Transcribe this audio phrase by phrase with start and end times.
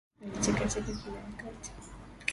[0.23, 1.71] Alichekacheka kila wakati